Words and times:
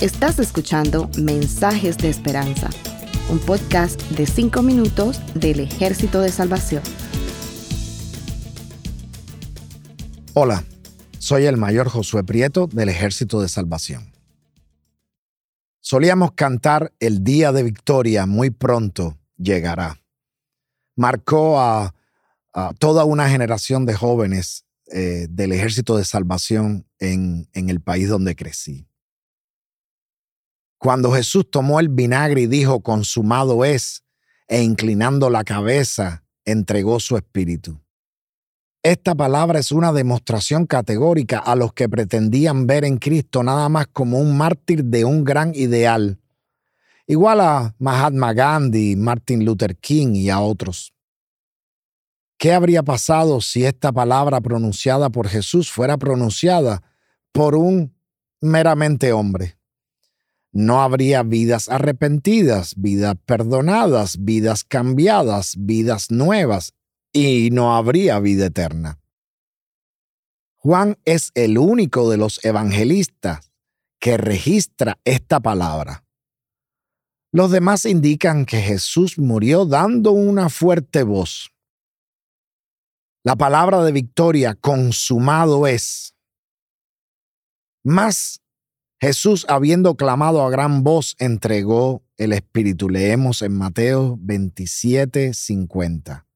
Estás 0.00 0.38
escuchando 0.38 1.08
Mensajes 1.16 1.96
de 1.98 2.08
Esperanza, 2.08 2.70
un 3.30 3.38
podcast 3.38 4.00
de 4.10 4.26
5 4.26 4.62
minutos 4.62 5.20
del 5.34 5.60
Ejército 5.60 6.20
de 6.20 6.30
Salvación. 6.30 6.82
Hola, 10.34 10.64
soy 11.18 11.44
el 11.44 11.56
mayor 11.56 11.88
Josué 11.88 12.24
Prieto 12.24 12.66
del 12.66 12.88
Ejército 12.88 13.40
de 13.40 13.48
Salvación. 13.48 14.12
Solíamos 15.80 16.32
cantar 16.32 16.92
El 17.00 17.22
día 17.22 17.52
de 17.52 17.62
victoria 17.62 18.24
muy 18.24 18.50
pronto 18.50 19.18
llegará. 19.36 20.00
Marcó 20.96 21.60
a, 21.60 21.94
toda 22.78 23.04
una 23.04 23.28
generación 23.28 23.86
de 23.86 23.94
jóvenes 23.94 24.64
eh, 24.92 25.26
del 25.30 25.52
Ejército 25.52 25.96
de 25.96 26.04
Salvación 26.04 26.86
en, 26.98 27.48
en 27.52 27.70
el 27.70 27.80
país 27.80 28.08
donde 28.08 28.36
crecí. 28.36 28.86
Cuando 30.78 31.12
Jesús 31.12 31.48
tomó 31.50 31.80
el 31.80 31.88
vinagre 31.88 32.42
y 32.42 32.46
dijo, 32.46 32.80
consumado 32.80 33.64
es, 33.64 34.04
e 34.48 34.62
inclinando 34.62 35.30
la 35.30 35.44
cabeza, 35.44 36.24
entregó 36.44 37.00
su 37.00 37.16
espíritu. 37.16 37.80
Esta 38.82 39.14
palabra 39.14 39.60
es 39.60 39.70
una 39.70 39.92
demostración 39.92 40.66
categórica 40.66 41.38
a 41.38 41.54
los 41.54 41.72
que 41.72 41.88
pretendían 41.88 42.66
ver 42.66 42.84
en 42.84 42.98
Cristo 42.98 43.44
nada 43.44 43.68
más 43.68 43.86
como 43.86 44.18
un 44.18 44.36
mártir 44.36 44.84
de 44.84 45.04
un 45.04 45.22
gran 45.22 45.54
ideal, 45.54 46.18
igual 47.06 47.40
a 47.40 47.76
Mahatma 47.78 48.32
Gandhi, 48.32 48.96
Martin 48.96 49.44
Luther 49.44 49.76
King 49.76 50.16
y 50.16 50.30
a 50.30 50.40
otros. 50.40 50.92
¿Qué 52.42 52.52
habría 52.52 52.82
pasado 52.82 53.40
si 53.40 53.64
esta 53.64 53.92
palabra 53.92 54.40
pronunciada 54.40 55.10
por 55.10 55.28
Jesús 55.28 55.70
fuera 55.70 55.96
pronunciada 55.96 56.82
por 57.30 57.54
un 57.54 57.94
meramente 58.40 59.12
hombre? 59.12 59.60
No 60.50 60.82
habría 60.82 61.22
vidas 61.22 61.68
arrepentidas, 61.68 62.74
vidas 62.76 63.14
perdonadas, 63.26 64.16
vidas 64.24 64.64
cambiadas, 64.64 65.54
vidas 65.56 66.10
nuevas, 66.10 66.74
y 67.12 67.50
no 67.52 67.76
habría 67.76 68.18
vida 68.18 68.46
eterna. 68.46 68.98
Juan 70.56 70.98
es 71.04 71.30
el 71.34 71.58
único 71.58 72.10
de 72.10 72.16
los 72.16 72.44
evangelistas 72.44 73.52
que 74.00 74.16
registra 74.16 74.98
esta 75.04 75.38
palabra. 75.38 76.04
Los 77.30 77.52
demás 77.52 77.84
indican 77.84 78.44
que 78.46 78.60
Jesús 78.60 79.16
murió 79.16 79.64
dando 79.64 80.10
una 80.10 80.48
fuerte 80.48 81.04
voz. 81.04 81.51
La 83.24 83.36
palabra 83.36 83.84
de 83.84 83.92
victoria 83.92 84.54
consumado 84.54 85.68
es. 85.68 86.16
Más 87.84 88.40
Jesús, 89.00 89.46
habiendo 89.48 89.96
clamado 89.96 90.44
a 90.44 90.50
gran 90.50 90.82
voz, 90.82 91.14
entregó 91.18 92.02
el 92.16 92.32
Espíritu. 92.32 92.88
Leemos 92.88 93.42
en 93.42 93.56
Mateo 93.56 94.18
27, 94.20 95.34
50. 95.34 96.26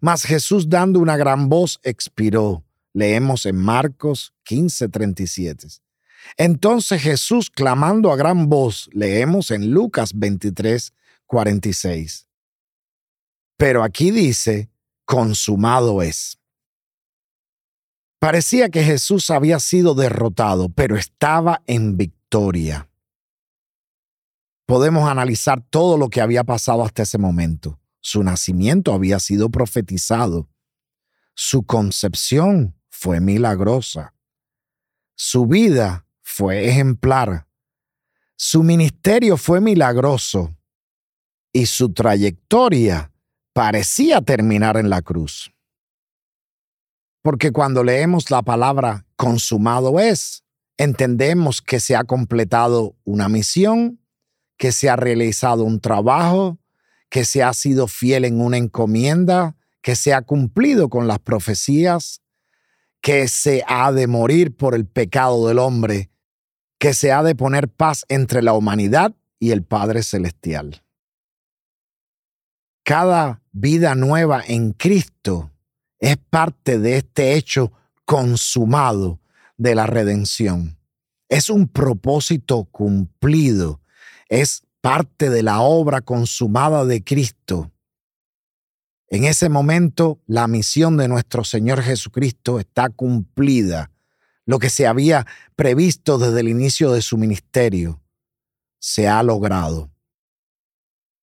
Mas 0.00 0.24
Jesús 0.24 0.68
dando 0.68 1.00
una 1.00 1.16
gran 1.16 1.48
voz 1.48 1.80
expiró. 1.82 2.66
Leemos 2.92 3.46
en 3.46 3.56
Marcos 3.56 4.34
15:37. 4.44 5.80
Entonces 6.36 7.00
Jesús 7.00 7.48
clamando 7.50 8.12
a 8.12 8.16
gran 8.16 8.50
voz, 8.50 8.90
leemos 8.92 9.50
en 9.50 9.70
Lucas 9.70 10.14
23:46. 10.14 12.26
Pero 13.56 13.82
aquí 13.82 14.10
dice, 14.10 14.68
consumado 15.10 16.02
es. 16.02 16.38
Parecía 18.20 18.68
que 18.68 18.84
Jesús 18.84 19.30
había 19.30 19.58
sido 19.58 19.96
derrotado, 19.96 20.68
pero 20.68 20.96
estaba 20.96 21.64
en 21.66 21.96
victoria. 21.96 22.88
Podemos 24.66 25.10
analizar 25.10 25.64
todo 25.68 25.98
lo 25.98 26.10
que 26.10 26.20
había 26.20 26.44
pasado 26.44 26.84
hasta 26.84 27.02
ese 27.02 27.18
momento. 27.18 27.80
Su 28.00 28.22
nacimiento 28.22 28.92
había 28.94 29.18
sido 29.18 29.50
profetizado. 29.50 30.48
Su 31.34 31.64
concepción 31.64 32.76
fue 32.88 33.18
milagrosa. 33.18 34.14
Su 35.16 35.46
vida 35.46 36.06
fue 36.22 36.68
ejemplar. 36.68 37.48
Su 38.36 38.62
ministerio 38.62 39.36
fue 39.36 39.60
milagroso. 39.60 40.56
Y 41.52 41.66
su 41.66 41.92
trayectoria 41.92 43.09
parecía 43.60 44.22
terminar 44.22 44.78
en 44.78 44.88
la 44.88 45.02
cruz. 45.02 45.52
Porque 47.20 47.52
cuando 47.52 47.84
leemos 47.84 48.30
la 48.30 48.40
palabra 48.40 49.04
consumado 49.16 50.00
es, 50.00 50.44
entendemos 50.78 51.60
que 51.60 51.78
se 51.78 51.94
ha 51.94 52.04
completado 52.04 52.96
una 53.04 53.28
misión, 53.28 54.00
que 54.56 54.72
se 54.72 54.88
ha 54.88 54.96
realizado 54.96 55.64
un 55.64 55.78
trabajo, 55.78 56.58
que 57.10 57.26
se 57.26 57.42
ha 57.42 57.52
sido 57.52 57.86
fiel 57.86 58.24
en 58.24 58.40
una 58.40 58.56
encomienda, 58.56 59.58
que 59.82 59.94
se 59.94 60.14
ha 60.14 60.22
cumplido 60.22 60.88
con 60.88 61.06
las 61.06 61.18
profecías, 61.18 62.22
que 63.02 63.28
se 63.28 63.62
ha 63.68 63.92
de 63.92 64.06
morir 64.06 64.56
por 64.56 64.74
el 64.74 64.86
pecado 64.86 65.46
del 65.48 65.58
hombre, 65.58 66.10
que 66.78 66.94
se 66.94 67.12
ha 67.12 67.22
de 67.22 67.34
poner 67.34 67.68
paz 67.68 68.06
entre 68.08 68.40
la 68.40 68.54
humanidad 68.54 69.14
y 69.38 69.50
el 69.50 69.64
Padre 69.64 70.02
Celestial. 70.02 70.82
Cada 72.84 73.39
vida 73.52 73.94
nueva 73.94 74.42
en 74.46 74.72
Cristo 74.72 75.50
es 75.98 76.16
parte 76.16 76.78
de 76.78 76.96
este 76.96 77.34
hecho 77.34 77.72
consumado 78.04 79.20
de 79.56 79.74
la 79.74 79.86
redención. 79.86 80.78
Es 81.28 81.50
un 81.50 81.68
propósito 81.68 82.64
cumplido, 82.64 83.80
es 84.28 84.62
parte 84.80 85.30
de 85.30 85.42
la 85.42 85.60
obra 85.60 86.00
consumada 86.00 86.84
de 86.84 87.04
Cristo. 87.04 87.70
En 89.08 89.24
ese 89.24 89.48
momento 89.48 90.20
la 90.26 90.46
misión 90.46 90.96
de 90.96 91.08
nuestro 91.08 91.44
Señor 91.44 91.82
Jesucristo 91.82 92.58
está 92.60 92.88
cumplida. 92.88 93.90
Lo 94.46 94.58
que 94.58 94.70
se 94.70 94.86
había 94.86 95.26
previsto 95.56 96.18
desde 96.18 96.40
el 96.40 96.48
inicio 96.48 96.92
de 96.92 97.02
su 97.02 97.18
ministerio 97.18 98.00
se 98.78 99.08
ha 99.08 99.22
logrado. 99.22 99.89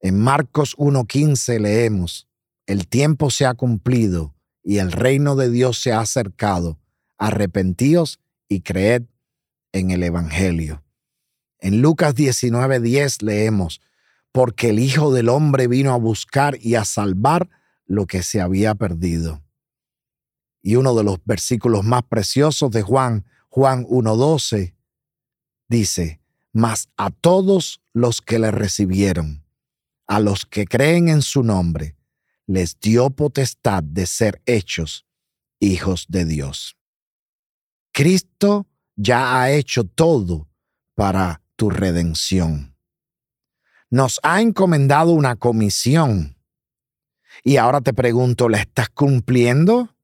En 0.00 0.18
Marcos 0.18 0.76
1.15 0.78 1.60
leemos, 1.60 2.26
el 2.66 2.88
tiempo 2.88 3.30
se 3.30 3.44
ha 3.44 3.54
cumplido 3.54 4.34
y 4.62 4.78
el 4.78 4.92
reino 4.92 5.36
de 5.36 5.50
Dios 5.50 5.80
se 5.80 5.92
ha 5.92 6.00
acercado. 6.00 6.78
Arrepentíos 7.18 8.18
y 8.48 8.62
creed 8.62 9.02
en 9.72 9.90
el 9.90 10.02
Evangelio. 10.02 10.82
En 11.58 11.82
Lucas 11.82 12.14
19:10 12.14 13.22
leemos, 13.22 13.82
porque 14.32 14.70
el 14.70 14.78
Hijo 14.78 15.12
del 15.12 15.28
Hombre 15.28 15.66
vino 15.66 15.92
a 15.92 15.98
buscar 15.98 16.56
y 16.60 16.76
a 16.76 16.84
salvar 16.84 17.50
lo 17.86 18.06
que 18.06 18.22
se 18.22 18.40
había 18.40 18.74
perdido. 18.74 19.42
Y 20.62 20.76
uno 20.76 20.94
de 20.94 21.04
los 21.04 21.18
versículos 21.24 21.84
más 21.84 22.04
preciosos 22.04 22.70
de 22.70 22.82
Juan, 22.82 23.26
Juan 23.48 23.84
1:12, 23.84 24.74
dice, 25.68 26.20
mas 26.52 26.88
a 26.96 27.10
todos 27.10 27.82
los 27.92 28.22
que 28.22 28.38
le 28.38 28.50
recibieron, 28.50 29.44
a 30.10 30.18
los 30.18 30.44
que 30.44 30.66
creen 30.66 31.08
en 31.08 31.22
su 31.22 31.44
nombre, 31.44 31.96
les 32.48 32.80
dio 32.80 33.10
potestad 33.10 33.84
de 33.84 34.06
ser 34.06 34.42
hechos 34.44 35.06
hijos 35.60 36.06
de 36.08 36.24
Dios. 36.24 36.76
Cristo 37.92 38.66
ya 38.96 39.40
ha 39.40 39.52
hecho 39.52 39.84
todo 39.84 40.48
para 40.96 41.42
tu 41.54 41.70
redención. 41.70 42.76
Nos 43.88 44.18
ha 44.24 44.40
encomendado 44.40 45.12
una 45.12 45.36
comisión. 45.36 46.36
Y 47.44 47.56
ahora 47.58 47.80
te 47.80 47.94
pregunto, 47.94 48.48
¿la 48.48 48.58
estás 48.58 48.88
cumpliendo? 48.88 49.94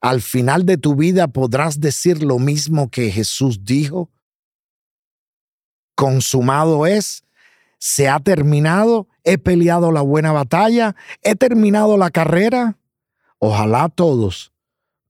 Al 0.00 0.22
final 0.22 0.64
de 0.64 0.76
tu 0.76 0.94
vida 0.94 1.26
podrás 1.26 1.80
decir 1.80 2.22
lo 2.22 2.38
mismo 2.38 2.88
que 2.88 3.10
Jesús 3.10 3.64
dijo. 3.64 4.12
Consumado 5.96 6.86
es, 6.86 7.24
se 7.80 8.08
ha 8.08 8.20
terminado, 8.20 9.08
he 9.24 9.38
peleado 9.38 9.90
la 9.90 10.02
buena 10.02 10.32
batalla, 10.32 10.94
he 11.22 11.34
terminado 11.34 11.96
la 11.96 12.10
carrera. 12.10 12.78
Ojalá 13.38 13.88
todos 13.88 14.52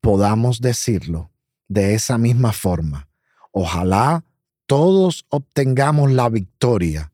podamos 0.01 0.61
decirlo 0.61 1.31
de 1.69 1.95
esa 1.95 2.17
misma 2.17 2.53
forma. 2.53 3.09
Ojalá 3.51 4.25
todos 4.67 5.27
obtengamos 5.29 6.13
la 6.13 6.29
victoria 6.29 7.13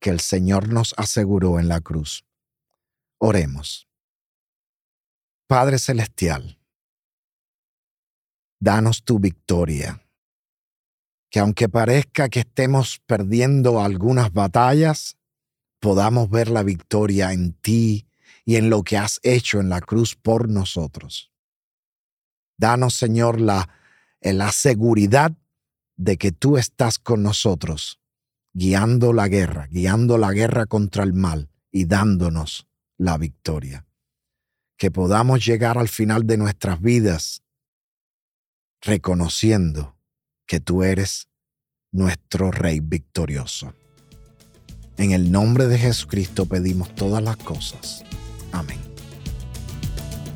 que 0.00 0.10
el 0.10 0.20
Señor 0.20 0.68
nos 0.68 0.94
aseguró 0.96 1.60
en 1.60 1.68
la 1.68 1.80
cruz. 1.80 2.24
Oremos. 3.18 3.88
Padre 5.46 5.78
Celestial, 5.78 6.58
danos 8.60 9.02
tu 9.02 9.18
victoria, 9.18 10.02
que 11.30 11.40
aunque 11.40 11.68
parezca 11.68 12.28
que 12.28 12.40
estemos 12.40 13.00
perdiendo 13.06 13.80
algunas 13.80 14.32
batallas, 14.32 15.17
podamos 15.80 16.30
ver 16.30 16.48
la 16.48 16.62
victoria 16.62 17.32
en 17.32 17.52
ti 17.52 18.08
y 18.44 18.56
en 18.56 18.70
lo 18.70 18.82
que 18.82 18.96
has 18.96 19.20
hecho 19.22 19.60
en 19.60 19.68
la 19.68 19.80
cruz 19.80 20.16
por 20.16 20.48
nosotros. 20.48 21.32
Danos, 22.56 22.94
Señor, 22.94 23.40
la, 23.40 23.68
la 24.20 24.52
seguridad 24.52 25.32
de 25.96 26.16
que 26.16 26.32
tú 26.32 26.56
estás 26.56 26.98
con 26.98 27.22
nosotros, 27.22 28.00
guiando 28.52 29.12
la 29.12 29.28
guerra, 29.28 29.68
guiando 29.70 30.18
la 30.18 30.32
guerra 30.32 30.66
contra 30.66 31.04
el 31.04 31.12
mal 31.12 31.50
y 31.70 31.84
dándonos 31.84 32.66
la 32.96 33.18
victoria. 33.18 33.86
Que 34.76 34.90
podamos 34.90 35.44
llegar 35.44 35.76
al 35.76 35.88
final 35.88 36.26
de 36.26 36.38
nuestras 36.38 36.80
vidas 36.80 37.42
reconociendo 38.80 39.96
que 40.46 40.60
tú 40.60 40.82
eres 40.82 41.28
nuestro 41.90 42.50
Rey 42.50 42.80
victorioso. 42.80 43.74
En 44.98 45.12
el 45.12 45.32
nombre 45.32 45.68
de 45.68 45.78
Jesucristo 45.78 46.46
pedimos 46.46 46.92
todas 46.94 47.22
las 47.22 47.36
cosas. 47.36 48.02
Amén. 48.52 48.78